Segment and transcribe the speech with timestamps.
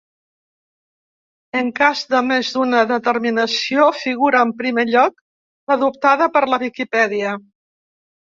[1.59, 5.23] En cas de més d'una denominació figura en primer lloc
[5.73, 7.35] l'adoptada per la Viquipèdia.